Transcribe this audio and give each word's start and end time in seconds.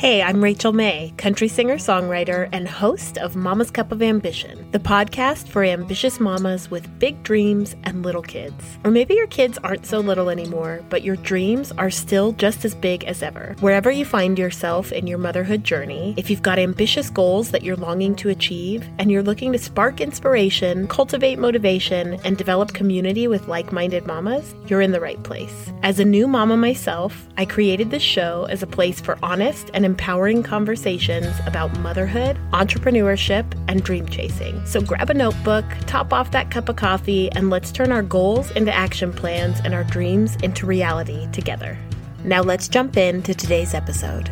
Hey, 0.00 0.22
I'm 0.22 0.42
Rachel 0.42 0.72
Mae, 0.72 1.12
country 1.18 1.46
singer 1.46 1.76
songwriter 1.76 2.48
and 2.52 2.66
host 2.66 3.18
of 3.18 3.36
Mama's 3.36 3.70
Cup 3.70 3.92
of 3.92 4.00
Ambition, 4.00 4.66
the 4.70 4.78
podcast 4.78 5.46
for 5.46 5.62
ambitious 5.62 6.18
mamas 6.18 6.70
with 6.70 6.98
big 6.98 7.22
dreams 7.22 7.76
and 7.84 8.02
little 8.02 8.22
kids. 8.22 8.78
Or 8.82 8.90
maybe 8.90 9.12
your 9.12 9.26
kids 9.26 9.58
aren't 9.62 9.84
so 9.84 9.98
little 9.98 10.30
anymore, 10.30 10.82
but 10.88 11.02
your 11.02 11.16
dreams 11.16 11.70
are 11.72 11.90
still 11.90 12.32
just 12.32 12.64
as 12.64 12.74
big 12.74 13.04
as 13.04 13.22
ever. 13.22 13.54
Wherever 13.60 13.90
you 13.90 14.06
find 14.06 14.38
yourself 14.38 14.90
in 14.90 15.06
your 15.06 15.18
motherhood 15.18 15.64
journey, 15.64 16.14
if 16.16 16.30
you've 16.30 16.40
got 16.40 16.58
ambitious 16.58 17.10
goals 17.10 17.50
that 17.50 17.62
you're 17.62 17.76
longing 17.76 18.16
to 18.16 18.30
achieve, 18.30 18.88
and 18.98 19.10
you're 19.10 19.22
looking 19.22 19.52
to 19.52 19.58
spark 19.58 20.00
inspiration, 20.00 20.88
cultivate 20.88 21.38
motivation, 21.38 22.14
and 22.24 22.38
develop 22.38 22.72
community 22.72 23.28
with 23.28 23.48
like 23.48 23.70
minded 23.70 24.06
mamas, 24.06 24.54
you're 24.66 24.80
in 24.80 24.92
the 24.92 25.00
right 25.00 25.22
place. 25.24 25.70
As 25.82 26.00
a 26.00 26.06
new 26.06 26.26
mama 26.26 26.56
myself, 26.56 27.28
I 27.36 27.44
created 27.44 27.90
this 27.90 28.02
show 28.02 28.46
as 28.48 28.62
a 28.62 28.66
place 28.66 28.98
for 28.98 29.18
honest 29.22 29.70
and 29.74 29.89
empowering 29.90 30.40
conversations 30.44 31.34
about 31.46 31.76
motherhood, 31.80 32.38
entrepreneurship, 32.52 33.44
and 33.66 33.82
dream 33.82 34.08
chasing. 34.08 34.64
So 34.64 34.80
grab 34.80 35.10
a 35.10 35.14
notebook, 35.14 35.64
top 35.86 36.12
off 36.12 36.30
that 36.30 36.48
cup 36.52 36.68
of 36.68 36.76
coffee, 36.76 37.28
and 37.32 37.50
let's 37.50 37.72
turn 37.72 37.90
our 37.90 38.02
goals 38.02 38.52
into 38.52 38.72
action 38.72 39.12
plans 39.12 39.58
and 39.64 39.74
our 39.74 39.82
dreams 39.82 40.36
into 40.44 40.64
reality 40.64 41.26
together. 41.32 41.76
Now 42.22 42.42
let's 42.42 42.68
jump 42.68 42.96
into 42.96 43.34
today's 43.34 43.74
episode. 43.74 44.30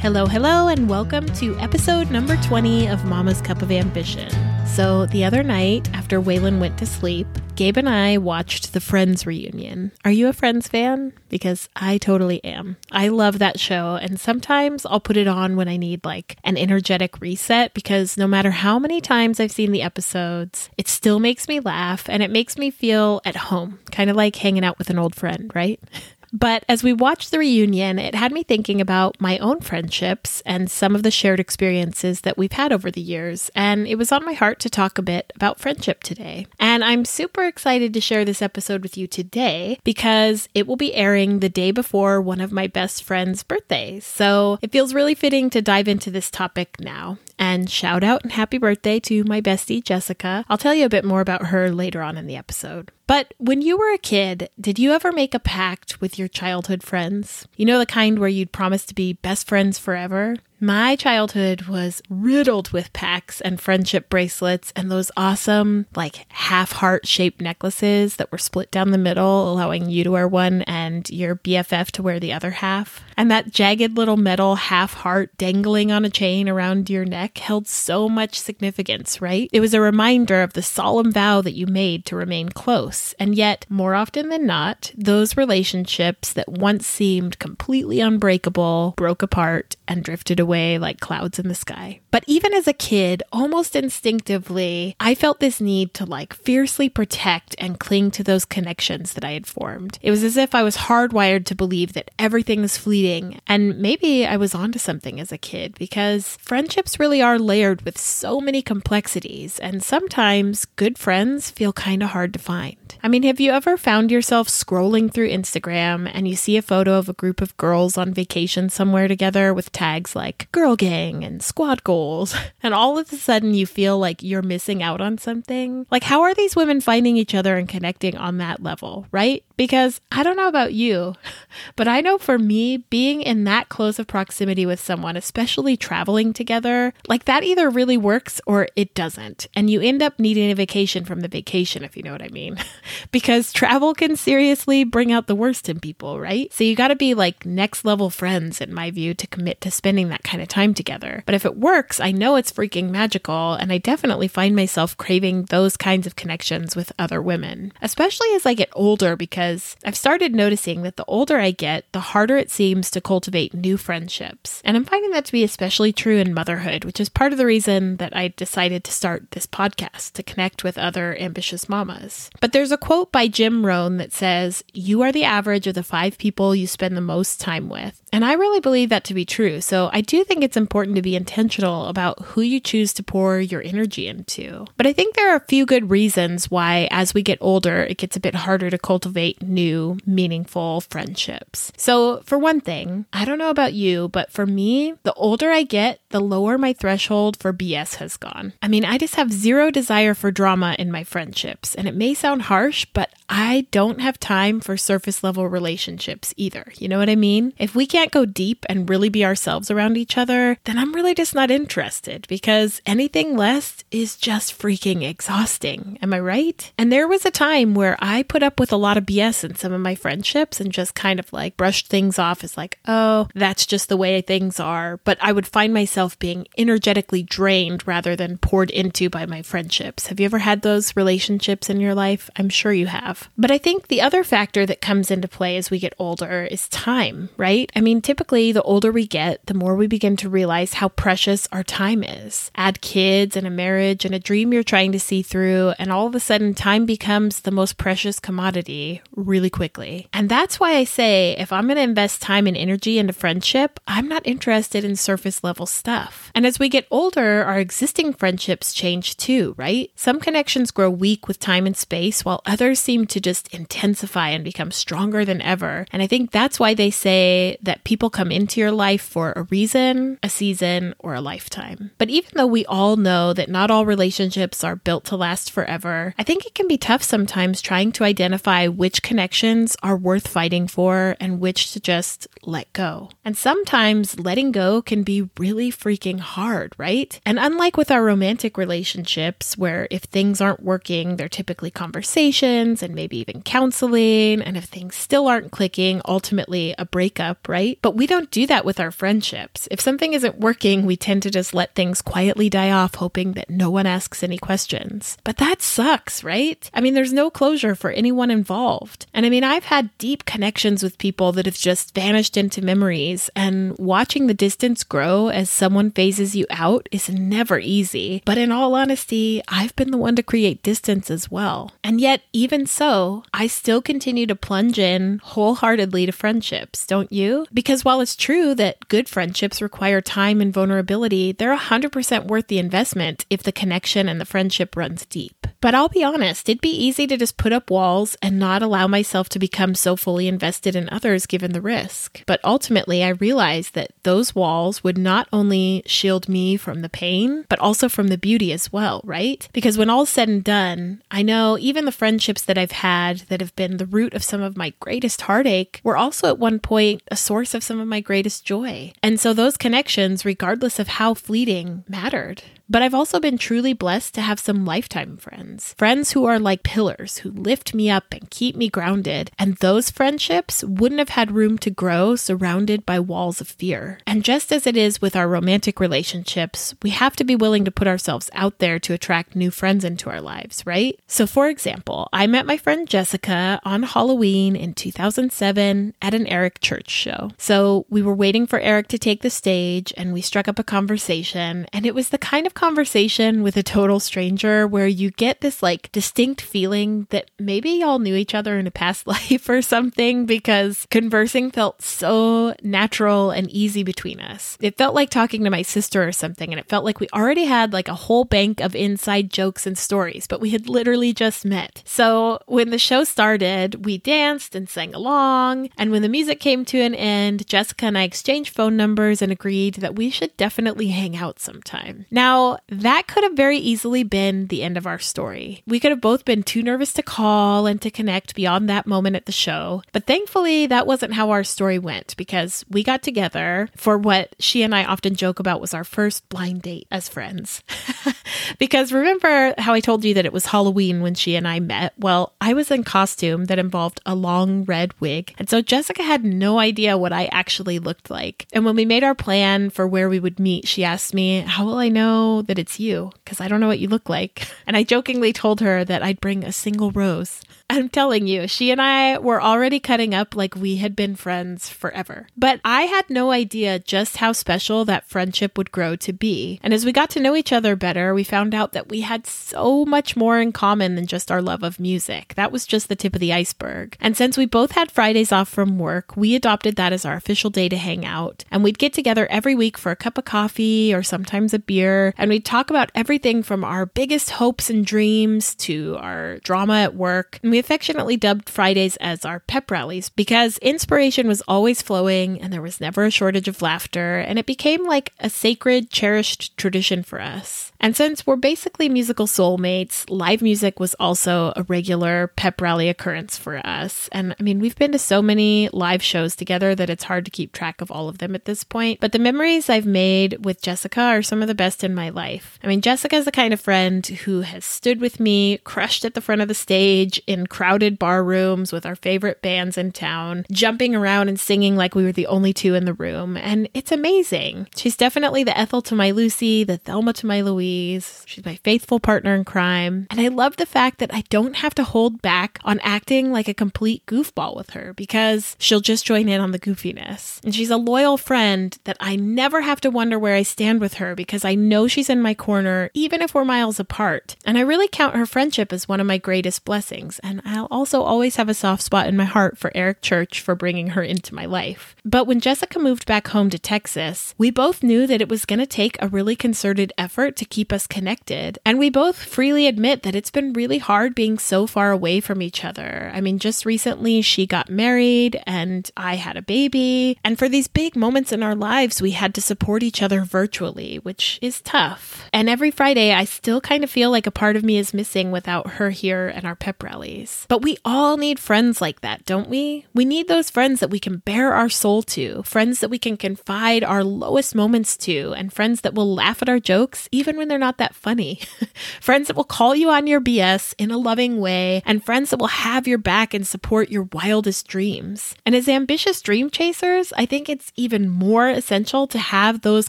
Hello, 0.00 0.26
hello, 0.26 0.68
and 0.68 0.88
welcome 0.88 1.26
to 1.34 1.58
episode 1.58 2.08
number 2.12 2.36
20 2.42 2.86
of 2.86 3.04
Mama's 3.04 3.40
Cup 3.42 3.62
of 3.62 3.72
Ambition. 3.72 4.30
So, 4.64 5.06
the 5.06 5.24
other 5.24 5.42
night, 5.42 5.88
after 5.92 6.20
Waylon 6.20 6.60
went 6.60 6.78
to 6.78 6.86
sleep, 6.86 7.26
Gabe 7.56 7.78
and 7.78 7.88
I 7.88 8.16
watched 8.16 8.72
the 8.72 8.80
Friends 8.80 9.26
reunion. 9.26 9.90
Are 10.04 10.12
you 10.12 10.28
a 10.28 10.32
Friends 10.32 10.68
fan? 10.68 11.14
Because 11.28 11.68
I 11.74 11.98
totally 11.98 12.42
am. 12.44 12.76
I 12.92 13.08
love 13.08 13.40
that 13.40 13.58
show, 13.58 13.96
and 13.96 14.20
sometimes 14.20 14.86
I'll 14.86 15.00
put 15.00 15.16
it 15.16 15.26
on 15.26 15.56
when 15.56 15.66
I 15.66 15.76
need 15.76 16.04
like 16.04 16.38
an 16.44 16.56
energetic 16.56 17.20
reset 17.20 17.74
because 17.74 18.16
no 18.16 18.28
matter 18.28 18.52
how 18.52 18.78
many 18.78 19.00
times 19.00 19.40
I've 19.40 19.50
seen 19.50 19.72
the 19.72 19.82
episodes, 19.82 20.70
it 20.78 20.86
still 20.86 21.18
makes 21.18 21.48
me 21.48 21.58
laugh 21.58 22.08
and 22.08 22.22
it 22.22 22.30
makes 22.30 22.56
me 22.56 22.70
feel 22.70 23.20
at 23.24 23.34
home, 23.34 23.80
kind 23.90 24.10
of 24.10 24.14
like 24.14 24.36
hanging 24.36 24.64
out 24.64 24.78
with 24.78 24.90
an 24.90 24.98
old 25.00 25.16
friend, 25.16 25.50
right? 25.56 25.80
But 26.32 26.64
as 26.68 26.82
we 26.82 26.92
watched 26.92 27.30
the 27.30 27.38
reunion, 27.38 27.98
it 27.98 28.14
had 28.14 28.32
me 28.32 28.42
thinking 28.42 28.80
about 28.80 29.20
my 29.20 29.38
own 29.38 29.60
friendships 29.60 30.42
and 30.44 30.70
some 30.70 30.94
of 30.94 31.02
the 31.02 31.10
shared 31.10 31.40
experiences 31.40 32.22
that 32.22 32.38
we've 32.38 32.52
had 32.52 32.72
over 32.72 32.90
the 32.90 33.00
years. 33.00 33.50
And 33.54 33.86
it 33.86 33.96
was 33.96 34.12
on 34.12 34.24
my 34.24 34.34
heart 34.34 34.58
to 34.60 34.70
talk 34.70 34.98
a 34.98 35.02
bit 35.02 35.32
about 35.34 35.60
friendship 35.60 36.02
today. 36.02 36.46
And 36.58 36.84
I'm 36.84 37.04
super 37.04 37.44
excited 37.44 37.94
to 37.94 38.00
share 38.00 38.24
this 38.24 38.42
episode 38.42 38.82
with 38.82 38.96
you 38.96 39.06
today 39.06 39.78
because 39.84 40.48
it 40.54 40.66
will 40.66 40.76
be 40.76 40.94
airing 40.94 41.40
the 41.40 41.48
day 41.48 41.70
before 41.70 42.20
one 42.20 42.40
of 42.40 42.52
my 42.52 42.66
best 42.66 43.02
friend's 43.04 43.42
birthdays. 43.42 44.04
So 44.04 44.58
it 44.62 44.72
feels 44.72 44.94
really 44.94 45.14
fitting 45.14 45.50
to 45.50 45.62
dive 45.62 45.88
into 45.88 46.10
this 46.10 46.30
topic 46.30 46.76
now. 46.80 47.18
And 47.38 47.70
shout 47.70 48.02
out 48.02 48.22
and 48.24 48.32
happy 48.32 48.58
birthday 48.58 48.98
to 49.00 49.24
my 49.24 49.40
bestie, 49.40 49.82
Jessica. 49.82 50.44
I'll 50.48 50.58
tell 50.58 50.74
you 50.74 50.84
a 50.84 50.90
bit 50.90 51.04
more 51.04 51.20
about 51.20 51.46
her 51.46 51.70
later 51.70 52.02
on 52.02 52.16
in 52.16 52.26
the 52.26 52.36
episode. 52.36 52.90
But 53.06 53.32
when 53.38 53.62
you 53.62 53.78
were 53.78 53.92
a 53.92 53.98
kid, 53.98 54.50
did 54.60 54.78
you 54.78 54.92
ever 54.92 55.12
make 55.12 55.34
a 55.34 55.40
pact 55.40 56.00
with 56.00 56.18
your 56.18 56.28
childhood 56.28 56.82
friends? 56.82 57.46
You 57.56 57.64
know, 57.64 57.78
the 57.78 57.86
kind 57.86 58.18
where 58.18 58.28
you'd 58.28 58.52
promise 58.52 58.84
to 58.86 58.94
be 58.94 59.14
best 59.14 59.46
friends 59.48 59.78
forever? 59.78 60.36
My 60.60 60.96
childhood 60.96 61.62
was 61.62 62.02
riddled 62.10 62.72
with 62.72 62.92
packs 62.92 63.40
and 63.40 63.60
friendship 63.60 64.08
bracelets 64.08 64.72
and 64.74 64.90
those 64.90 65.12
awesome, 65.16 65.86
like 65.94 66.26
half 66.30 66.72
heart 66.72 67.06
shaped 67.06 67.40
necklaces 67.40 68.16
that 68.16 68.32
were 68.32 68.38
split 68.38 68.72
down 68.72 68.90
the 68.90 68.98
middle, 68.98 69.52
allowing 69.52 69.88
you 69.88 70.02
to 70.02 70.10
wear 70.10 70.26
one 70.26 70.62
and 70.62 71.08
your 71.10 71.36
BFF 71.36 71.92
to 71.92 72.02
wear 72.02 72.18
the 72.18 72.32
other 72.32 72.50
half. 72.50 73.04
And 73.16 73.30
that 73.30 73.52
jagged 73.52 73.96
little 73.96 74.16
metal 74.16 74.56
half 74.56 74.94
heart 74.94 75.30
dangling 75.38 75.92
on 75.92 76.04
a 76.04 76.10
chain 76.10 76.48
around 76.48 76.90
your 76.90 77.04
neck 77.04 77.38
held 77.38 77.68
so 77.68 78.08
much 78.08 78.36
significance, 78.36 79.22
right? 79.22 79.48
It 79.52 79.60
was 79.60 79.74
a 79.74 79.80
reminder 79.80 80.42
of 80.42 80.54
the 80.54 80.62
solemn 80.62 81.12
vow 81.12 81.40
that 81.40 81.54
you 81.54 81.68
made 81.68 82.04
to 82.06 82.16
remain 82.16 82.48
close. 82.48 83.14
And 83.20 83.36
yet, 83.36 83.64
more 83.68 83.94
often 83.94 84.28
than 84.28 84.44
not, 84.44 84.90
those 84.96 85.36
relationships 85.36 86.32
that 86.32 86.48
once 86.48 86.84
seemed 86.84 87.38
completely 87.38 88.00
unbreakable 88.00 88.94
broke 88.96 89.22
apart 89.22 89.76
and 89.86 90.02
drifted 90.02 90.40
away 90.40 90.47
away 90.48 90.78
like 90.78 90.98
clouds 90.98 91.38
in 91.38 91.48
the 91.48 91.54
sky. 91.54 92.00
But 92.10 92.24
even 92.26 92.54
as 92.54 92.66
a 92.66 92.72
kid, 92.72 93.22
almost 93.30 93.76
instinctively, 93.76 94.96
I 94.98 95.14
felt 95.14 95.40
this 95.40 95.60
need 95.60 95.92
to 95.94 96.06
like 96.06 96.32
fiercely 96.32 96.88
protect 96.88 97.54
and 97.58 97.78
cling 97.78 98.10
to 98.12 98.24
those 98.24 98.46
connections 98.46 99.12
that 99.12 99.24
I 99.24 99.32
had 99.32 99.46
formed. 99.46 99.98
It 100.00 100.10
was 100.10 100.24
as 100.24 100.38
if 100.38 100.54
I 100.54 100.62
was 100.62 100.88
hardwired 100.88 101.44
to 101.46 101.54
believe 101.54 101.92
that 101.92 102.10
everything 102.18 102.64
is 102.64 102.78
fleeting. 102.78 103.40
And 103.46 103.78
maybe 103.78 104.26
I 104.26 104.38
was 104.38 104.54
onto 104.54 104.78
something 104.78 105.20
as 105.20 105.32
a 105.32 105.36
kid 105.50 105.76
because 105.78 106.38
friendships 106.40 106.98
really 106.98 107.20
are 107.20 107.38
layered 107.38 107.82
with 107.82 107.98
so 107.98 108.40
many 108.40 108.62
complexities, 108.62 109.58
and 109.58 109.82
sometimes 109.82 110.64
good 110.64 110.96
friends 110.96 111.50
feel 111.50 111.74
kind 111.74 112.02
of 112.02 112.10
hard 112.10 112.32
to 112.32 112.38
find. 112.38 112.96
I 113.02 113.08
mean, 113.08 113.24
have 113.24 113.40
you 113.40 113.52
ever 113.52 113.76
found 113.76 114.10
yourself 114.10 114.48
scrolling 114.48 115.12
through 115.12 115.28
Instagram 115.28 116.10
and 116.12 116.26
you 116.26 116.36
see 116.36 116.56
a 116.56 116.62
photo 116.62 116.94
of 116.94 117.08
a 117.08 117.12
group 117.12 117.42
of 117.42 117.56
girls 117.58 117.98
on 117.98 118.14
vacation 118.14 118.70
somewhere 118.70 119.08
together 119.08 119.52
with 119.52 119.72
tags 119.72 120.16
like 120.16 120.37
like 120.38 120.52
girl 120.52 120.76
gang 120.76 121.24
and 121.24 121.42
squad 121.42 121.84
goals, 121.84 122.34
and 122.62 122.74
all 122.74 122.98
of 122.98 123.12
a 123.12 123.16
sudden 123.16 123.54
you 123.54 123.66
feel 123.66 123.98
like 123.98 124.22
you're 124.22 124.42
missing 124.42 124.82
out 124.82 125.00
on 125.00 125.18
something. 125.18 125.86
Like, 125.90 126.04
how 126.04 126.22
are 126.22 126.34
these 126.34 126.56
women 126.56 126.80
finding 126.80 127.16
each 127.16 127.34
other 127.34 127.56
and 127.56 127.68
connecting 127.68 128.16
on 128.16 128.38
that 128.38 128.62
level, 128.62 129.06
right? 129.10 129.44
Because 129.58 130.00
I 130.12 130.22
don't 130.22 130.36
know 130.36 130.48
about 130.48 130.72
you, 130.72 131.16
but 131.76 131.88
I 131.88 132.00
know 132.00 132.16
for 132.16 132.38
me, 132.38 132.78
being 132.78 133.20
in 133.20 133.44
that 133.44 133.68
close 133.68 133.98
of 133.98 134.06
proximity 134.06 134.64
with 134.64 134.78
someone, 134.80 135.16
especially 135.16 135.76
traveling 135.76 136.32
together, 136.32 136.94
like 137.08 137.24
that 137.24 137.42
either 137.42 137.68
really 137.68 137.96
works 137.96 138.40
or 138.46 138.68
it 138.76 138.94
doesn't. 138.94 139.48
And 139.54 139.68
you 139.68 139.80
end 139.80 140.00
up 140.00 140.18
needing 140.20 140.50
a 140.50 140.54
vacation 140.54 141.04
from 141.04 141.20
the 141.20 141.28
vacation, 141.28 141.82
if 141.82 141.96
you 141.96 142.04
know 142.04 142.12
what 142.12 142.22
I 142.22 142.28
mean. 142.28 142.56
because 143.10 143.52
travel 143.52 143.94
can 143.94 144.14
seriously 144.14 144.84
bring 144.84 145.10
out 145.10 145.26
the 145.26 145.34
worst 145.34 145.68
in 145.68 145.80
people, 145.80 146.20
right? 146.20 146.52
So 146.52 146.62
you 146.62 146.76
got 146.76 146.88
to 146.88 146.96
be 146.96 147.14
like 147.14 147.44
next 147.44 147.84
level 147.84 148.10
friends, 148.10 148.60
in 148.60 148.72
my 148.72 148.92
view, 148.92 149.12
to 149.14 149.26
commit 149.26 149.60
to 149.62 149.72
spending 149.72 150.08
that 150.10 150.22
kind 150.22 150.40
of 150.40 150.46
time 150.46 150.72
together. 150.72 151.24
But 151.26 151.34
if 151.34 151.44
it 151.44 151.56
works, 151.56 151.98
I 151.98 152.12
know 152.12 152.36
it's 152.36 152.52
freaking 152.52 152.90
magical. 152.90 153.54
And 153.54 153.72
I 153.72 153.78
definitely 153.78 154.28
find 154.28 154.54
myself 154.54 154.96
craving 154.96 155.46
those 155.46 155.76
kinds 155.76 156.06
of 156.06 156.14
connections 156.14 156.76
with 156.76 156.92
other 156.96 157.20
women, 157.20 157.72
especially 157.82 158.32
as 158.34 158.46
I 158.46 158.54
get 158.54 158.70
older 158.72 159.16
because 159.16 159.47
because 159.48 159.76
I've 159.84 159.96
started 159.96 160.34
noticing 160.34 160.82
that 160.82 160.96
the 160.96 161.04
older 161.06 161.38
I 161.38 161.50
get, 161.50 161.90
the 161.92 162.00
harder 162.00 162.36
it 162.36 162.50
seems 162.50 162.90
to 162.90 163.00
cultivate 163.00 163.54
new 163.54 163.76
friendships. 163.76 164.60
And 164.64 164.76
I'm 164.76 164.84
finding 164.84 165.10
that 165.12 165.24
to 165.26 165.32
be 165.32 165.42
especially 165.42 165.92
true 165.92 166.18
in 166.18 166.34
motherhood, 166.34 166.84
which 166.84 167.00
is 167.00 167.08
part 167.08 167.32
of 167.32 167.38
the 167.38 167.46
reason 167.46 167.96
that 167.96 168.14
I 168.14 168.28
decided 168.28 168.84
to 168.84 168.92
start 168.92 169.30
this 169.30 169.46
podcast 169.46 170.12
to 170.12 170.22
connect 170.22 170.64
with 170.64 170.76
other 170.76 171.16
ambitious 171.18 171.68
mamas. 171.68 172.30
But 172.40 172.52
there's 172.52 172.72
a 172.72 172.76
quote 172.76 173.10
by 173.10 173.28
Jim 173.28 173.64
Rohn 173.64 173.96
that 173.96 174.12
says, 174.12 174.62
You 174.74 175.02
are 175.02 175.12
the 175.12 175.24
average 175.24 175.66
of 175.66 175.74
the 175.74 175.82
five 175.82 176.18
people 176.18 176.54
you 176.54 176.66
spend 176.66 176.96
the 176.96 177.00
most 177.00 177.40
time 177.40 177.68
with. 177.68 178.02
And 178.12 178.24
I 178.24 178.34
really 178.34 178.60
believe 178.60 178.88
that 178.88 179.04
to 179.04 179.14
be 179.14 179.24
true. 179.24 179.60
So 179.60 179.90
I 179.92 180.00
do 180.00 180.24
think 180.24 180.42
it's 180.42 180.56
important 180.56 180.96
to 180.96 181.02
be 181.02 181.16
intentional 181.16 181.86
about 181.86 182.20
who 182.20 182.40
you 182.40 182.60
choose 182.60 182.92
to 182.94 183.02
pour 183.02 183.38
your 183.38 183.62
energy 183.62 184.06
into. 184.06 184.66
But 184.76 184.86
I 184.86 184.92
think 184.92 185.14
there 185.14 185.32
are 185.32 185.36
a 185.36 185.40
few 185.40 185.66
good 185.66 185.90
reasons 185.90 186.50
why, 186.50 186.88
as 186.90 187.14
we 187.14 187.22
get 187.22 187.38
older, 187.40 187.82
it 187.82 187.98
gets 187.98 188.16
a 188.16 188.20
bit 188.20 188.34
harder 188.34 188.70
to 188.70 188.78
cultivate 188.78 189.42
new, 189.42 189.98
meaningful 190.06 190.80
friendships. 190.82 191.72
So, 191.76 192.20
for 192.24 192.38
one 192.38 192.60
thing, 192.60 193.06
I 193.12 193.24
don't 193.24 193.38
know 193.38 193.50
about 193.50 193.74
you, 193.74 194.08
but 194.08 194.32
for 194.32 194.46
me, 194.46 194.94
the 195.02 195.14
older 195.14 195.50
I 195.50 195.62
get, 195.62 196.00
the 196.10 196.20
lower 196.20 196.56
my 196.56 196.72
threshold 196.72 197.36
for 197.36 197.52
BS 197.52 197.96
has 197.96 198.16
gone. 198.16 198.52
I 198.62 198.68
mean, 198.68 198.84
I 198.84 198.98
just 198.98 199.16
have 199.16 199.32
zero 199.32 199.70
desire 199.70 200.14
for 200.14 200.30
drama 200.30 200.76
in 200.78 200.90
my 200.90 201.04
friendships. 201.04 201.74
And 201.74 201.86
it 201.86 201.94
may 201.94 202.14
sound 202.14 202.42
harsh, 202.42 202.86
but 202.92 203.10
I 203.28 203.66
don't 203.70 204.00
have 204.00 204.18
time 204.18 204.60
for 204.60 204.76
surface 204.76 205.22
level 205.22 205.48
relationships 205.48 206.32
either. 206.36 206.72
You 206.78 206.88
know 206.88 206.98
what 206.98 207.10
I 207.10 207.16
mean? 207.16 207.52
If 207.58 207.74
we 207.74 207.86
can't 207.98 208.12
go 208.12 208.24
deep 208.24 208.64
and 208.68 208.88
really 208.88 209.08
be 209.08 209.24
ourselves 209.24 209.72
around 209.72 209.96
each 209.96 210.16
other, 210.16 210.56
then 210.66 210.78
I'm 210.78 210.94
really 210.94 211.16
just 211.16 211.34
not 211.34 211.50
interested 211.50 212.28
because 212.28 212.80
anything 212.86 213.36
less 213.36 213.82
is 213.90 214.14
just 214.14 214.56
freaking 214.56 215.02
exhausting. 215.02 215.98
Am 216.00 216.14
I 216.14 216.20
right? 216.20 216.72
And 216.78 216.92
there 216.92 217.08
was 217.08 217.26
a 217.26 217.32
time 217.32 217.74
where 217.74 217.96
I 217.98 218.22
put 218.22 218.44
up 218.44 218.60
with 218.60 218.70
a 218.70 218.76
lot 218.76 218.96
of 218.96 219.04
BS 219.04 219.42
in 219.42 219.56
some 219.56 219.72
of 219.72 219.80
my 219.80 219.96
friendships 219.96 220.60
and 220.60 220.70
just 220.70 220.94
kind 220.94 221.18
of 221.18 221.32
like 221.32 221.56
brushed 221.56 221.88
things 221.88 222.20
off 222.20 222.44
as 222.44 222.56
like, 222.56 222.78
oh, 222.86 223.26
that's 223.34 223.66
just 223.66 223.88
the 223.88 223.96
way 223.96 224.20
things 224.20 224.60
are. 224.60 224.98
But 224.98 225.18
I 225.20 225.32
would 225.32 225.48
find 225.48 225.74
myself 225.74 226.16
being 226.20 226.46
energetically 226.56 227.24
drained 227.24 227.84
rather 227.84 228.14
than 228.14 228.38
poured 228.38 228.70
into 228.70 229.10
by 229.10 229.26
my 229.26 229.42
friendships. 229.42 230.06
Have 230.06 230.20
you 230.20 230.26
ever 230.26 230.38
had 230.38 230.62
those 230.62 230.94
relationships 230.94 231.68
in 231.68 231.80
your 231.80 231.96
life? 231.96 232.30
I'm 232.36 232.48
sure 232.48 232.72
you 232.72 232.86
have. 232.86 233.28
But 233.36 233.50
I 233.50 233.58
think 233.58 233.88
the 233.88 234.02
other 234.02 234.22
factor 234.22 234.64
that 234.66 234.80
comes 234.80 235.10
into 235.10 235.26
play 235.26 235.56
as 235.56 235.68
we 235.68 235.80
get 235.80 235.94
older 235.98 236.44
is 236.44 236.68
time, 236.68 237.30
right? 237.36 237.68
I 237.74 237.80
mean, 237.80 237.87
mean, 237.88 238.02
typically, 238.02 238.52
the 238.52 238.62
older 238.62 238.92
we 238.92 239.06
get, 239.06 239.46
the 239.46 239.54
more 239.54 239.74
we 239.74 239.86
begin 239.86 240.14
to 240.18 240.28
realize 240.28 240.74
how 240.74 240.90
precious 240.90 241.48
our 241.50 241.64
time 241.64 242.04
is. 242.04 242.50
Add 242.54 242.82
kids 242.82 243.34
and 243.34 243.46
a 243.46 243.50
marriage 243.50 244.04
and 244.04 244.14
a 244.14 244.18
dream 244.18 244.52
you're 244.52 244.62
trying 244.62 244.92
to 244.92 245.00
see 245.00 245.22
through, 245.22 245.72
and 245.78 245.90
all 245.90 246.06
of 246.06 246.14
a 246.14 246.20
sudden, 246.20 246.52
time 246.52 246.84
becomes 246.84 247.40
the 247.40 247.50
most 247.50 247.78
precious 247.78 248.20
commodity 248.20 249.00
really 249.16 249.48
quickly. 249.48 250.06
And 250.12 250.28
that's 250.28 250.60
why 250.60 250.74
I 250.74 250.84
say 250.84 251.34
if 251.38 251.50
I'm 251.50 251.64
going 251.64 251.76
to 251.76 251.82
invest 251.82 252.20
time 252.20 252.46
and 252.46 252.58
energy 252.58 252.98
into 252.98 253.14
friendship, 253.14 253.80
I'm 253.86 254.06
not 254.06 254.26
interested 254.26 254.84
in 254.84 254.94
surface 254.94 255.42
level 255.42 255.64
stuff. 255.64 256.30
And 256.34 256.44
as 256.44 256.58
we 256.58 256.68
get 256.68 256.86
older, 256.90 257.42
our 257.42 257.58
existing 257.58 258.12
friendships 258.12 258.74
change 258.74 259.16
too, 259.16 259.54
right? 259.56 259.90
Some 259.96 260.20
connections 260.20 260.72
grow 260.72 260.90
weak 260.90 261.26
with 261.26 261.40
time 261.40 261.66
and 261.66 261.76
space, 261.76 262.22
while 262.22 262.42
others 262.44 262.80
seem 262.80 263.06
to 263.06 263.18
just 263.18 263.54
intensify 263.54 264.28
and 264.28 264.44
become 264.44 264.72
stronger 264.72 265.24
than 265.24 265.40
ever. 265.40 265.86
And 265.90 266.02
I 266.02 266.06
think 266.06 266.32
that's 266.32 266.60
why 266.60 266.74
they 266.74 266.90
say 266.90 267.56
that 267.62 267.77
people 267.84 268.10
come 268.10 268.30
into 268.30 268.60
your 268.60 268.72
life 268.72 269.02
for 269.02 269.32
a 269.34 269.42
reason, 269.44 270.18
a 270.22 270.28
season, 270.28 270.94
or 270.98 271.14
a 271.14 271.20
lifetime. 271.20 271.90
But 271.98 272.10
even 272.10 272.30
though 272.34 272.46
we 272.46 272.64
all 272.66 272.96
know 272.96 273.32
that 273.32 273.48
not 273.50 273.70
all 273.70 273.86
relationships 273.86 274.64
are 274.64 274.76
built 274.76 275.04
to 275.06 275.16
last 275.16 275.50
forever, 275.50 276.14
I 276.18 276.22
think 276.22 276.46
it 276.46 276.54
can 276.54 276.68
be 276.68 276.78
tough 276.78 277.02
sometimes 277.02 277.60
trying 277.60 277.92
to 277.92 278.04
identify 278.04 278.66
which 278.66 279.02
connections 279.02 279.76
are 279.82 279.96
worth 279.96 280.28
fighting 280.28 280.68
for 280.68 281.16
and 281.20 281.40
which 281.40 281.72
to 281.72 281.80
just 281.80 282.26
let 282.42 282.72
go. 282.72 283.10
And 283.24 283.36
sometimes 283.36 284.18
letting 284.18 284.52
go 284.52 284.82
can 284.82 285.02
be 285.02 285.28
really 285.38 285.70
freaking 285.70 286.20
hard, 286.20 286.74
right? 286.78 287.18
And 287.26 287.38
unlike 287.38 287.76
with 287.76 287.90
our 287.90 288.04
romantic 288.04 288.56
relationships, 288.56 289.58
where 289.58 289.88
if 289.90 290.02
things 290.02 290.40
aren't 290.40 290.62
working, 290.62 291.16
they're 291.16 291.28
typically 291.28 291.70
conversations 291.70 292.82
and 292.82 292.94
maybe 292.94 293.18
even 293.18 293.42
counseling. 293.42 294.42
And 294.42 294.56
if 294.56 294.64
things 294.64 294.94
still 294.94 295.28
aren't 295.28 295.50
clicking, 295.50 296.00
ultimately 296.06 296.74
a 296.78 296.84
breakup, 296.84 297.48
right? 297.48 297.67
But 297.82 297.96
we 297.96 298.06
don't 298.06 298.30
do 298.30 298.46
that 298.46 298.64
with 298.64 298.80
our 298.80 298.90
friendships. 298.90 299.68
If 299.70 299.80
something 299.80 300.12
isn't 300.14 300.38
working, 300.38 300.86
we 300.86 300.96
tend 300.96 301.22
to 301.24 301.30
just 301.30 301.54
let 301.54 301.74
things 301.74 302.02
quietly 302.02 302.48
die 302.48 302.70
off, 302.70 302.94
hoping 302.96 303.32
that 303.32 303.50
no 303.50 303.70
one 303.70 303.86
asks 303.86 304.22
any 304.22 304.38
questions. 304.38 305.16
But 305.24 305.38
that 305.38 305.62
sucks, 305.62 306.24
right? 306.24 306.70
I 306.72 306.80
mean, 306.80 306.94
there's 306.94 307.12
no 307.12 307.30
closure 307.30 307.74
for 307.74 307.90
anyone 307.90 308.30
involved. 308.30 309.06
And 309.12 309.26
I 309.26 309.30
mean, 309.30 309.44
I've 309.44 309.64
had 309.64 309.96
deep 309.98 310.24
connections 310.24 310.82
with 310.82 310.98
people 310.98 311.32
that 311.32 311.46
have 311.46 311.56
just 311.56 311.94
vanished 311.94 312.36
into 312.36 312.62
memories, 312.62 313.30
and 313.34 313.76
watching 313.78 314.26
the 314.26 314.34
distance 314.34 314.84
grow 314.84 315.28
as 315.28 315.50
someone 315.50 315.90
phases 315.90 316.36
you 316.36 316.46
out 316.50 316.88
is 316.92 317.08
never 317.08 317.58
easy. 317.58 318.22
But 318.24 318.38
in 318.38 318.52
all 318.52 318.74
honesty, 318.74 319.42
I've 319.48 319.74
been 319.76 319.90
the 319.90 319.98
one 319.98 320.16
to 320.16 320.22
create 320.22 320.62
distance 320.62 321.10
as 321.10 321.30
well. 321.30 321.72
And 321.82 322.00
yet, 322.00 322.22
even 322.32 322.66
so, 322.66 323.24
I 323.32 323.46
still 323.46 323.82
continue 323.82 324.26
to 324.26 324.36
plunge 324.36 324.78
in 324.78 325.20
wholeheartedly 325.22 326.06
to 326.06 326.12
friendships, 326.12 326.86
don't 326.86 327.12
you? 327.12 327.46
Because 327.58 327.84
while 327.84 328.00
it's 328.00 328.14
true 328.14 328.54
that 328.54 328.86
good 328.86 329.08
friendships 329.08 329.60
require 329.60 330.00
time 330.00 330.40
and 330.40 330.54
vulnerability, 330.54 331.32
they're 331.32 331.56
100% 331.56 332.28
worth 332.28 332.46
the 332.46 332.60
investment 332.60 333.26
if 333.30 333.42
the 333.42 333.50
connection 333.50 334.08
and 334.08 334.20
the 334.20 334.24
friendship 334.24 334.76
runs 334.76 335.04
deep. 335.06 335.44
But 335.60 335.74
I'll 335.74 335.88
be 335.88 336.04
honest, 336.04 336.48
it'd 336.48 336.60
be 336.60 336.68
easy 336.68 337.08
to 337.08 337.16
just 337.16 337.36
put 337.36 337.52
up 337.52 337.68
walls 337.68 338.16
and 338.22 338.38
not 338.38 338.62
allow 338.62 338.86
myself 338.86 339.28
to 339.30 339.40
become 339.40 339.74
so 339.74 339.96
fully 339.96 340.28
invested 340.28 340.76
in 340.76 340.88
others 340.88 341.26
given 341.26 341.52
the 341.52 341.60
risk. 341.60 342.22
But 342.26 342.38
ultimately, 342.44 343.02
I 343.02 343.08
realized 343.08 343.74
that 343.74 343.90
those 344.04 344.36
walls 344.36 344.84
would 344.84 344.96
not 344.96 345.26
only 345.32 345.82
shield 345.84 346.28
me 346.28 346.56
from 346.56 346.82
the 346.82 346.88
pain, 346.88 347.44
but 347.48 347.58
also 347.58 347.88
from 347.88 348.06
the 348.06 348.16
beauty 348.16 348.52
as 348.52 348.72
well, 348.72 349.00
right? 349.02 349.48
Because 349.52 349.76
when 349.76 349.90
all's 349.90 350.10
said 350.10 350.28
and 350.28 350.44
done, 350.44 351.02
I 351.10 351.22
know 351.22 351.58
even 351.58 351.86
the 351.86 351.90
friendships 351.90 352.42
that 352.42 352.56
I've 352.56 352.70
had 352.70 353.18
that 353.28 353.40
have 353.40 353.56
been 353.56 353.78
the 353.78 353.86
root 353.86 354.14
of 354.14 354.22
some 354.22 354.42
of 354.42 354.56
my 354.56 354.74
greatest 354.78 355.22
heartache 355.22 355.80
were 355.82 355.96
also 355.96 356.28
at 356.28 356.38
one 356.38 356.60
point 356.60 357.02
a 357.10 357.16
source 357.16 357.47
of 357.54 357.62
some 357.62 357.80
of 357.80 357.88
my 357.88 358.00
greatest 358.00 358.44
joy. 358.44 358.92
And 359.02 359.18
so 359.18 359.32
those 359.32 359.56
connections, 359.56 360.24
regardless 360.24 360.78
of 360.78 360.88
how 360.88 361.14
fleeting, 361.14 361.84
mattered. 361.88 362.42
But 362.70 362.82
I've 362.82 362.94
also 362.94 363.18
been 363.18 363.38
truly 363.38 363.72
blessed 363.72 364.14
to 364.14 364.20
have 364.20 364.38
some 364.38 364.66
lifetime 364.66 365.16
friends. 365.16 365.74
Friends 365.78 366.12
who 366.12 366.26
are 366.26 366.38
like 366.38 366.62
pillars, 366.62 367.18
who 367.18 367.30
lift 367.30 367.72
me 367.72 367.88
up 367.88 368.12
and 368.12 368.30
keep 368.30 368.56
me 368.56 368.68
grounded. 368.68 369.30
And 369.38 369.56
those 369.56 369.90
friendships 369.90 370.62
wouldn't 370.62 370.98
have 370.98 371.10
had 371.10 371.32
room 371.32 371.56
to 371.58 371.70
grow 371.70 372.14
surrounded 372.14 372.84
by 372.84 373.00
walls 373.00 373.40
of 373.40 373.48
fear. 373.48 374.00
And 374.06 374.22
just 374.22 374.52
as 374.52 374.66
it 374.66 374.76
is 374.76 375.00
with 375.00 375.16
our 375.16 375.26
romantic 375.26 375.80
relationships, 375.80 376.74
we 376.82 376.90
have 376.90 377.16
to 377.16 377.24
be 377.24 377.34
willing 377.34 377.64
to 377.64 377.70
put 377.70 377.88
ourselves 377.88 378.28
out 378.34 378.58
there 378.58 378.78
to 378.80 378.92
attract 378.92 379.34
new 379.34 379.50
friends 379.50 379.82
into 379.82 380.10
our 380.10 380.20
lives, 380.20 380.62
right? 380.66 381.00
So, 381.06 381.26
for 381.26 381.48
example, 381.48 382.10
I 382.12 382.26
met 382.26 382.44
my 382.44 382.58
friend 382.58 382.86
Jessica 382.86 383.60
on 383.64 383.82
Halloween 383.82 384.54
in 384.56 384.74
2007 384.74 385.94
at 386.02 386.14
an 386.14 386.26
Eric 386.26 386.60
Church 386.60 386.90
show. 386.90 387.30
So, 387.38 387.86
we 387.88 388.02
were 388.02 388.14
waiting 388.14 388.46
for 388.46 388.60
Eric 388.60 388.88
to 388.88 388.98
take 388.98 389.22
the 389.22 389.30
stage 389.30 389.94
and 389.96 390.12
we 390.12 390.20
struck 390.20 390.48
up 390.48 390.58
a 390.58 390.64
conversation. 390.64 391.66
And 391.72 391.86
it 391.86 391.94
was 391.94 392.10
the 392.10 392.18
kind 392.18 392.46
of 392.46 392.57
conversation 392.58 393.44
with 393.44 393.56
a 393.56 393.62
total 393.62 394.00
stranger 394.00 394.66
where 394.66 394.88
you 394.88 395.12
get 395.12 395.40
this 395.40 395.62
like 395.62 395.92
distinct 395.92 396.40
feeling 396.40 397.06
that 397.10 397.30
maybe 397.38 397.70
y'all 397.70 398.00
knew 398.00 398.16
each 398.16 398.34
other 398.34 398.58
in 398.58 398.66
a 398.66 398.70
past 398.70 399.06
life 399.06 399.48
or 399.48 399.62
something 399.62 400.26
because 400.26 400.84
conversing 400.90 401.52
felt 401.52 401.80
so 401.80 402.52
natural 402.60 403.30
and 403.30 403.48
easy 403.50 403.84
between 403.84 404.20
us. 404.20 404.58
It 404.60 404.76
felt 404.76 404.96
like 404.96 405.08
talking 405.08 405.44
to 405.44 405.50
my 405.50 405.62
sister 405.62 406.02
or 406.02 406.10
something, 406.10 406.50
and 406.50 406.58
it 406.58 406.68
felt 406.68 406.84
like 406.84 406.98
we 406.98 407.06
already 407.14 407.44
had 407.44 407.72
like 407.72 407.86
a 407.86 407.94
whole 407.94 408.24
bank 408.24 408.60
of 408.60 408.74
inside 408.74 409.30
jokes 409.30 409.64
and 409.64 409.78
stories, 409.78 410.26
but 410.26 410.40
we 410.40 410.50
had 410.50 410.68
literally 410.68 411.12
just 411.12 411.44
met. 411.44 411.84
So 411.86 412.40
when 412.46 412.70
the 412.70 412.78
show 412.78 413.04
started, 413.04 413.84
we 413.84 413.98
danced 413.98 414.56
and 414.56 414.68
sang 414.68 414.96
along, 414.96 415.68
and 415.78 415.92
when 415.92 416.02
the 416.02 416.08
music 416.08 416.40
came 416.40 416.64
to 416.64 416.80
an 416.80 416.96
end, 416.96 417.46
Jessica 417.46 417.86
and 417.86 417.96
I 417.96 418.02
exchanged 418.02 418.52
phone 418.52 418.76
numbers 418.76 419.22
and 419.22 419.30
agreed 419.30 419.74
that 419.74 419.94
we 419.94 420.10
should 420.10 420.36
definitely 420.36 420.88
hang 420.88 421.16
out 421.16 421.38
sometime. 421.38 422.06
Now, 422.10 422.47
that 422.68 423.06
could 423.06 423.24
have 423.24 423.34
very 423.34 423.58
easily 423.58 424.02
been 424.02 424.46
the 424.46 424.62
end 424.62 424.76
of 424.76 424.86
our 424.86 424.98
story. 424.98 425.62
We 425.66 425.80
could 425.80 425.90
have 425.90 426.00
both 426.00 426.24
been 426.24 426.42
too 426.42 426.62
nervous 426.62 426.92
to 426.94 427.02
call 427.02 427.66
and 427.66 427.80
to 427.82 427.90
connect 427.90 428.34
beyond 428.34 428.68
that 428.68 428.86
moment 428.86 429.16
at 429.16 429.26
the 429.26 429.32
show. 429.32 429.82
But 429.92 430.06
thankfully, 430.06 430.66
that 430.66 430.86
wasn't 430.86 431.14
how 431.14 431.30
our 431.30 431.44
story 431.44 431.78
went 431.78 432.16
because 432.16 432.64
we 432.68 432.82
got 432.82 433.02
together 433.02 433.68
for 433.76 433.98
what 433.98 434.34
she 434.38 434.62
and 434.62 434.74
I 434.74 434.84
often 434.84 435.14
joke 435.14 435.38
about 435.38 435.60
was 435.60 435.74
our 435.74 435.84
first 435.84 436.28
blind 436.28 436.62
date 436.62 436.86
as 436.90 437.08
friends. 437.08 437.62
because 438.58 438.92
remember 438.92 439.54
how 439.58 439.74
I 439.74 439.80
told 439.80 440.04
you 440.04 440.14
that 440.14 440.26
it 440.26 440.32
was 440.32 440.46
Halloween 440.46 441.02
when 441.02 441.14
she 441.14 441.36
and 441.36 441.46
I 441.46 441.60
met? 441.60 441.94
Well, 441.98 442.32
I 442.40 442.52
was 442.54 442.70
in 442.70 442.84
costume 442.84 443.46
that 443.46 443.58
involved 443.58 444.00
a 444.06 444.14
long 444.14 444.64
red 444.64 444.92
wig. 445.00 445.34
And 445.38 445.48
so 445.48 445.60
Jessica 445.60 446.02
had 446.02 446.24
no 446.24 446.58
idea 446.58 446.98
what 446.98 447.12
I 447.12 447.26
actually 447.26 447.78
looked 447.78 448.10
like. 448.10 448.46
And 448.52 448.64
when 448.64 448.76
we 448.76 448.84
made 448.84 449.04
our 449.04 449.14
plan 449.14 449.70
for 449.70 449.86
where 449.86 450.08
we 450.08 450.20
would 450.20 450.38
meet, 450.38 450.66
she 450.66 450.84
asked 450.84 451.14
me, 451.14 451.40
How 451.40 451.64
will 451.64 451.78
I 451.78 451.88
know 451.88 452.37
that 452.42 452.58
it's 452.58 452.80
you 452.80 453.12
because 453.24 453.40
I 453.40 453.48
don't 453.48 453.60
know 453.60 453.68
what 453.68 453.80
you 453.80 453.88
look 453.88 454.08
like. 454.08 454.46
And 454.68 454.76
I 454.76 454.82
jokingly 454.82 455.32
told 455.32 455.60
her 455.62 455.82
that 455.82 456.02
I'd 456.02 456.20
bring 456.20 456.44
a 456.44 456.52
single 456.52 456.90
rose. 456.90 457.40
I'm 457.70 457.90
telling 457.90 458.26
you, 458.26 458.48
she 458.48 458.70
and 458.70 458.80
I 458.80 459.18
were 459.18 459.42
already 459.42 459.78
cutting 459.78 460.14
up 460.14 460.34
like 460.34 460.56
we 460.56 460.76
had 460.76 460.96
been 460.96 461.16
friends 461.16 461.68
forever. 461.68 462.26
But 462.34 462.60
I 462.64 462.82
had 462.82 463.10
no 463.10 463.30
idea 463.30 463.78
just 463.78 464.18
how 464.18 464.32
special 464.32 464.86
that 464.86 465.06
friendship 465.06 465.58
would 465.58 465.70
grow 465.70 465.94
to 465.96 466.12
be. 466.14 466.60
And 466.62 466.72
as 466.72 466.86
we 466.86 466.92
got 466.92 467.10
to 467.10 467.20
know 467.20 467.36
each 467.36 467.52
other 467.52 467.76
better, 467.76 468.14
we 468.14 468.24
found 468.24 468.54
out 468.54 468.72
that 468.72 468.88
we 468.88 469.02
had 469.02 469.26
so 469.26 469.84
much 469.84 470.16
more 470.16 470.40
in 470.40 470.52
common 470.52 470.94
than 470.94 471.06
just 471.06 471.30
our 471.30 471.42
love 471.42 471.62
of 471.62 471.78
music. 471.78 472.32
That 472.36 472.52
was 472.52 472.66
just 472.66 472.88
the 472.88 472.96
tip 472.96 473.14
of 473.14 473.20
the 473.20 473.34
iceberg. 473.34 473.96
And 474.00 474.16
since 474.16 474.38
we 474.38 474.46
both 474.46 474.72
had 474.72 474.90
Fridays 474.90 475.32
off 475.32 475.48
from 475.50 475.78
work, 475.78 476.16
we 476.16 476.34
adopted 476.34 476.76
that 476.76 476.94
as 476.94 477.04
our 477.04 477.16
official 477.16 477.50
day 477.50 477.68
to 477.68 477.76
hang 477.76 478.06
out. 478.06 478.44
And 478.50 478.64
we'd 478.64 478.78
get 478.78 478.94
together 478.94 479.26
every 479.30 479.54
week 479.54 479.76
for 479.76 479.92
a 479.92 479.96
cup 479.96 480.16
of 480.16 480.24
coffee 480.24 480.94
or 480.94 481.02
sometimes 481.02 481.52
a 481.52 481.58
beer. 481.58 482.14
And 482.16 482.27
we'd 482.28 482.44
talk 482.44 482.70
about 482.70 482.90
everything 482.94 483.42
from 483.42 483.64
our 483.64 483.86
biggest 483.86 484.30
hopes 484.30 484.70
and 484.70 484.84
dreams 484.84 485.54
to 485.56 485.96
our 485.98 486.38
drama 486.38 486.74
at 486.80 486.94
work. 486.94 487.38
And 487.42 487.50
we 487.50 487.58
affectionately 487.58 488.16
dubbed 488.16 488.48
Fridays 488.48 488.96
as 488.96 489.24
our 489.24 489.40
pep 489.40 489.70
rallies 489.70 490.08
because 490.08 490.58
inspiration 490.58 491.28
was 491.28 491.42
always 491.48 491.82
flowing 491.82 492.40
and 492.40 492.52
there 492.52 492.62
was 492.62 492.80
never 492.80 493.04
a 493.04 493.10
shortage 493.10 493.48
of 493.48 493.62
laughter, 493.62 494.18
and 494.18 494.38
it 494.38 494.46
became 494.46 494.86
like 494.86 495.12
a 495.20 495.30
sacred, 495.30 495.90
cherished 495.90 496.56
tradition 496.56 497.02
for 497.02 497.20
us. 497.20 497.72
And 497.80 497.96
since 497.96 498.26
we're 498.26 498.36
basically 498.36 498.88
musical 498.88 499.26
soulmates, 499.26 500.04
live 500.08 500.42
music 500.42 500.80
was 500.80 500.94
also 500.94 501.52
a 501.54 501.62
regular 501.64 502.32
pep 502.36 502.60
rally 502.60 502.88
occurrence 502.88 503.38
for 503.38 503.64
us. 503.64 504.08
And 504.10 504.34
I 504.38 504.42
mean, 504.42 504.58
we've 504.58 504.76
been 504.76 504.92
to 504.92 504.98
so 504.98 505.22
many 505.22 505.68
live 505.72 506.02
shows 506.02 506.34
together 506.34 506.74
that 506.74 506.90
it's 506.90 507.04
hard 507.04 507.24
to 507.26 507.30
keep 507.30 507.52
track 507.52 507.80
of 507.80 507.90
all 507.90 508.08
of 508.08 508.18
them 508.18 508.34
at 508.34 508.46
this 508.46 508.64
point. 508.64 509.00
But 509.00 509.12
the 509.12 509.18
memories 509.18 509.70
I've 509.70 509.86
made 509.86 510.44
with 510.44 510.60
Jessica 510.62 511.00
are 511.00 511.22
some 511.22 511.40
of 511.40 511.48
the 511.48 511.54
best 511.54 511.84
in 511.84 511.94
my 511.94 512.08
life. 512.08 512.17
I 512.18 512.66
mean, 512.66 512.80
Jessica 512.80 513.16
is 513.16 513.24
the 513.24 513.32
kind 513.32 513.52
of 513.52 513.60
friend 513.60 514.06
who 514.06 514.42
has 514.42 514.64
stood 514.64 515.00
with 515.00 515.20
me, 515.20 515.58
crushed 515.58 516.04
at 516.04 516.14
the 516.14 516.20
front 516.20 516.42
of 516.42 516.48
the 516.48 516.54
stage 516.54 517.20
in 517.26 517.46
crowded 517.46 517.98
bar 517.98 518.24
rooms 518.24 518.72
with 518.72 518.84
our 518.84 518.96
favorite 518.96 519.42
bands 519.42 519.78
in 519.78 519.92
town, 519.92 520.44
jumping 520.50 520.94
around 520.94 521.28
and 521.28 521.38
singing 521.38 521.76
like 521.76 521.94
we 521.94 522.04
were 522.04 522.12
the 522.12 522.26
only 522.26 522.52
two 522.52 522.74
in 522.74 522.84
the 522.84 522.94
room. 522.94 523.36
And 523.36 523.68
it's 523.74 523.92
amazing. 523.92 524.68
She's 524.76 524.96
definitely 524.96 525.44
the 525.44 525.56
Ethel 525.56 525.82
to 525.82 525.94
my 525.94 526.10
Lucy, 526.10 526.64
the 526.64 526.76
Thelma 526.76 527.12
to 527.14 527.26
my 527.26 527.40
Louise. 527.40 528.22
She's 528.26 528.44
my 528.44 528.56
faithful 528.56 529.00
partner 529.00 529.34
in 529.34 529.44
crime. 529.44 530.06
And 530.10 530.20
I 530.20 530.28
love 530.28 530.56
the 530.56 530.66
fact 530.66 530.98
that 530.98 531.14
I 531.14 531.22
don't 531.30 531.56
have 531.56 531.74
to 531.76 531.84
hold 531.84 532.20
back 532.22 532.58
on 532.64 532.80
acting 532.80 533.32
like 533.32 533.48
a 533.48 533.54
complete 533.54 534.04
goofball 534.06 534.56
with 534.56 534.70
her 534.70 534.92
because 534.94 535.56
she'll 535.58 535.80
just 535.80 536.06
join 536.06 536.28
in 536.28 536.40
on 536.40 536.52
the 536.52 536.58
goofiness. 536.58 537.42
And 537.44 537.54
she's 537.54 537.70
a 537.70 537.76
loyal 537.76 538.16
friend 538.16 538.76
that 538.84 538.96
I 539.00 539.16
never 539.16 539.60
have 539.60 539.80
to 539.82 539.90
wonder 539.90 540.18
where 540.18 540.34
I 540.34 540.42
stand 540.42 540.80
with 540.80 540.94
her 540.94 541.14
because 541.14 541.44
I 541.44 541.54
know 541.54 541.86
she's 541.86 542.07
in 542.10 542.22
my 542.22 542.34
corner, 542.34 542.90
even 542.94 543.22
if 543.22 543.34
we're 543.34 543.44
miles 543.44 543.80
apart. 543.80 544.36
And 544.44 544.58
I 544.58 544.62
really 544.62 544.88
count 544.88 545.16
her 545.16 545.26
friendship 545.26 545.72
as 545.72 545.88
one 545.88 546.00
of 546.00 546.06
my 546.06 546.18
greatest 546.18 546.64
blessings. 546.64 547.18
And 547.20 547.42
I'll 547.44 547.68
also 547.70 548.02
always 548.02 548.36
have 548.36 548.48
a 548.48 548.54
soft 548.54 548.82
spot 548.82 549.06
in 549.06 549.16
my 549.16 549.24
heart 549.24 549.58
for 549.58 549.72
Eric 549.74 550.02
Church 550.02 550.40
for 550.40 550.54
bringing 550.54 550.88
her 550.88 551.02
into 551.02 551.34
my 551.34 551.46
life. 551.46 551.96
But 552.04 552.26
when 552.26 552.40
Jessica 552.40 552.78
moved 552.78 553.06
back 553.06 553.28
home 553.28 553.50
to 553.50 553.58
Texas, 553.58 554.34
we 554.38 554.50
both 554.50 554.82
knew 554.82 555.06
that 555.06 555.20
it 555.20 555.28
was 555.28 555.44
going 555.44 555.58
to 555.58 555.66
take 555.66 556.00
a 556.00 556.08
really 556.08 556.36
concerted 556.36 556.92
effort 556.96 557.36
to 557.36 557.44
keep 557.44 557.72
us 557.72 557.86
connected. 557.86 558.58
And 558.64 558.78
we 558.78 558.90
both 558.90 559.16
freely 559.16 559.66
admit 559.66 560.02
that 560.02 560.14
it's 560.14 560.30
been 560.30 560.52
really 560.52 560.78
hard 560.78 561.14
being 561.14 561.38
so 561.38 561.66
far 561.66 561.90
away 561.90 562.20
from 562.20 562.42
each 562.42 562.64
other. 562.64 563.10
I 563.12 563.20
mean, 563.20 563.38
just 563.38 563.66
recently 563.66 564.22
she 564.22 564.46
got 564.46 564.70
married 564.70 565.40
and 565.46 565.90
I 565.96 566.16
had 566.16 566.36
a 566.36 566.42
baby. 566.42 567.18
And 567.24 567.38
for 567.38 567.48
these 567.48 567.68
big 567.68 567.96
moments 567.96 568.32
in 568.32 568.42
our 568.42 568.54
lives, 568.54 569.02
we 569.02 569.12
had 569.12 569.34
to 569.34 569.40
support 569.40 569.82
each 569.82 570.02
other 570.02 570.24
virtually, 570.24 570.96
which 570.96 571.38
is 571.42 571.60
tough. 571.60 571.87
And 572.32 572.48
every 572.48 572.70
Friday, 572.70 573.12
I 573.12 573.24
still 573.24 573.60
kind 573.60 573.84
of 573.84 573.90
feel 573.90 574.10
like 574.10 574.26
a 574.26 574.30
part 574.30 574.56
of 574.56 574.64
me 574.64 574.78
is 574.78 574.94
missing 574.94 575.30
without 575.30 575.72
her 575.72 575.90
here 575.90 576.28
and 576.28 576.44
our 576.44 576.56
pep 576.56 576.82
rallies. 576.82 577.46
But 577.48 577.62
we 577.62 577.78
all 577.84 578.16
need 578.16 578.38
friends 578.38 578.80
like 578.80 579.00
that, 579.00 579.24
don't 579.24 579.48
we? 579.48 579.86
We 579.94 580.04
need 580.04 580.28
those 580.28 580.50
friends 580.50 580.80
that 580.80 580.90
we 580.90 580.98
can 580.98 581.18
bare 581.18 581.52
our 581.52 581.68
soul 581.68 582.02
to, 582.02 582.42
friends 582.42 582.80
that 582.80 582.90
we 582.90 582.98
can 582.98 583.16
confide 583.16 583.82
our 583.84 584.04
lowest 584.04 584.54
moments 584.54 584.96
to, 584.98 585.34
and 585.36 585.52
friends 585.52 585.80
that 585.82 585.94
will 585.94 586.14
laugh 586.14 586.42
at 586.42 586.48
our 586.48 586.60
jokes 586.60 587.08
even 587.12 587.36
when 587.36 587.48
they're 587.48 587.58
not 587.58 587.78
that 587.78 587.94
funny. 587.94 588.40
friends 589.00 589.28
that 589.28 589.36
will 589.36 589.44
call 589.44 589.74
you 589.74 589.90
on 589.90 590.06
your 590.06 590.20
BS 590.20 590.74
in 590.78 590.90
a 590.90 590.98
loving 590.98 591.40
way, 591.40 591.82
and 591.84 592.04
friends 592.04 592.30
that 592.30 592.38
will 592.38 592.48
have 592.48 592.86
your 592.86 592.98
back 592.98 593.34
and 593.34 593.46
support 593.46 593.90
your 593.90 594.08
wildest 594.12 594.68
dreams. 594.68 595.34
And 595.46 595.54
as 595.54 595.68
ambitious 595.68 596.20
dream 596.20 596.50
chasers, 596.50 597.12
I 597.16 597.26
think 597.26 597.48
it's 597.48 597.72
even 597.76 598.08
more 598.08 598.48
essential 598.48 599.06
to 599.08 599.18
have 599.18 599.62
those 599.62 599.88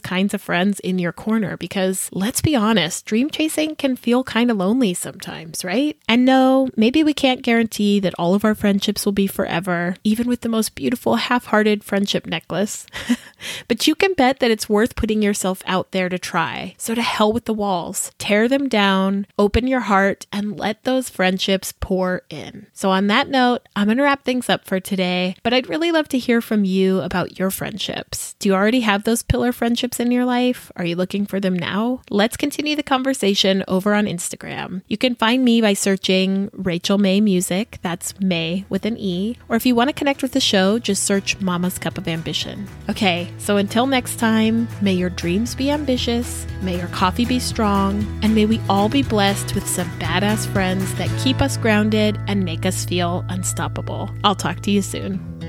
kinds 0.00 0.34
of 0.34 0.42
friends 0.42 0.80
in 0.80 0.98
your 0.98 1.12
corner 1.12 1.56
because 1.90 2.08
let's 2.12 2.40
be 2.40 2.54
honest, 2.54 3.04
dream 3.04 3.30
chasing 3.30 3.74
can 3.74 3.96
feel 3.96 4.22
kind 4.22 4.48
of 4.48 4.56
lonely 4.56 4.94
sometimes, 4.94 5.64
right? 5.64 5.96
And 6.08 6.24
no, 6.24 6.68
maybe 6.76 7.02
we 7.02 7.12
can't 7.12 7.42
guarantee 7.42 7.98
that 7.98 8.14
all 8.16 8.32
of 8.34 8.44
our 8.44 8.54
friendships 8.54 9.04
will 9.04 9.12
be 9.12 9.26
forever, 9.26 9.96
even 10.04 10.28
with 10.28 10.42
the 10.42 10.48
most 10.48 10.76
beautiful 10.76 11.16
half 11.16 11.46
hearted 11.46 11.82
friendship 11.82 12.26
necklace. 12.26 12.86
but 13.68 13.88
you 13.88 13.96
can 13.96 14.14
bet 14.14 14.38
that 14.38 14.52
it's 14.52 14.68
worth 14.68 14.94
putting 14.94 15.20
yourself 15.20 15.64
out 15.66 15.90
there 15.90 16.08
to 16.08 16.16
try. 16.18 16.76
So 16.78 16.94
to 16.94 17.02
hell 17.02 17.32
with 17.32 17.46
the 17.46 17.54
walls, 17.54 18.12
tear 18.18 18.46
them 18.46 18.68
down, 18.68 19.26
open 19.36 19.66
your 19.66 19.80
heart, 19.80 20.26
and 20.32 20.56
let 20.56 20.84
those 20.84 21.10
friendships 21.10 21.74
pour 21.80 22.22
in. 22.30 22.66
So 22.72 22.90
on 22.90 23.08
that 23.08 23.28
note, 23.28 23.68
I'm 23.74 23.88
going 23.88 23.96
to 23.96 24.04
wrap 24.04 24.24
things 24.24 24.48
up 24.48 24.64
for 24.64 24.78
today, 24.78 25.34
but 25.42 25.52
I'd 25.52 25.68
really 25.68 25.90
love 25.90 26.06
to 26.10 26.18
hear 26.18 26.40
from 26.40 26.64
you 26.64 27.00
about 27.00 27.40
your 27.40 27.50
friendships. 27.50 28.29
Do 28.40 28.48
you 28.48 28.54
already 28.54 28.80
have 28.80 29.04
those 29.04 29.22
pillar 29.22 29.52
friendships 29.52 30.00
in 30.00 30.10
your 30.10 30.24
life? 30.24 30.72
Are 30.74 30.84
you 30.86 30.96
looking 30.96 31.26
for 31.26 31.40
them 31.40 31.52
now? 31.52 32.00
Let's 32.08 32.38
continue 32.38 32.74
the 32.74 32.82
conversation 32.82 33.62
over 33.68 33.92
on 33.92 34.06
Instagram. 34.06 34.80
You 34.88 34.96
can 34.96 35.14
find 35.14 35.44
me 35.44 35.60
by 35.60 35.74
searching 35.74 36.48
Rachel 36.54 36.96
Mae 36.96 37.20
Music, 37.20 37.78
that's 37.82 38.18
Mae 38.18 38.64
with 38.70 38.86
an 38.86 38.96
E, 38.96 39.36
or 39.50 39.56
if 39.56 39.66
you 39.66 39.74
want 39.74 39.90
to 39.90 39.94
connect 39.94 40.22
with 40.22 40.32
the 40.32 40.40
show, 40.40 40.78
just 40.78 41.02
search 41.02 41.38
Mama's 41.42 41.76
Cup 41.76 41.98
of 41.98 42.08
Ambition. 42.08 42.66
Okay, 42.88 43.30
so 43.36 43.58
until 43.58 43.86
next 43.86 44.18
time, 44.18 44.68
may 44.80 44.94
your 44.94 45.10
dreams 45.10 45.54
be 45.54 45.70
ambitious, 45.70 46.46
may 46.62 46.78
your 46.78 46.88
coffee 46.88 47.26
be 47.26 47.40
strong, 47.40 48.00
and 48.22 48.34
may 48.34 48.46
we 48.46 48.58
all 48.70 48.88
be 48.88 49.02
blessed 49.02 49.54
with 49.54 49.68
some 49.68 49.90
badass 49.98 50.50
friends 50.50 50.94
that 50.94 51.10
keep 51.22 51.42
us 51.42 51.58
grounded 51.58 52.18
and 52.26 52.42
make 52.42 52.64
us 52.64 52.86
feel 52.86 53.22
unstoppable. 53.28 54.10
I'll 54.24 54.34
talk 54.34 54.60
to 54.62 54.70
you 54.70 54.80
soon. 54.80 55.39